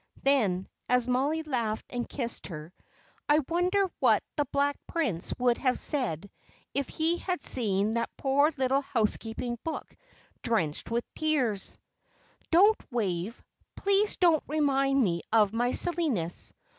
Then, 0.23 0.67
as 0.89 1.07
Mollie 1.07 1.43
laughed 1.43 1.85
and 1.91 2.09
kissed 2.09 2.47
her, 2.47 2.73
"I 3.29 3.37
wonder 3.47 3.83
what 3.99 4.23
the 4.35 4.45
Black 4.45 4.75
Prince 4.87 5.31
would 5.37 5.59
have 5.59 5.77
said 5.77 6.31
if 6.73 6.89
he 6.89 7.17
had 7.19 7.43
seen 7.43 7.93
that 7.93 8.09
poor 8.17 8.51
little 8.57 8.81
housekeeping 8.81 9.59
book, 9.63 9.95
drenched 10.41 10.89
with 10.89 11.03
tears?" 11.15 11.77
"Don't, 12.49 12.79
Wave 12.91 13.43
please 13.75 14.15
don't 14.15 14.41
remind 14.47 14.99
me 15.03 15.21
of 15.31 15.53
my 15.53 15.71
silliness. 15.71 16.51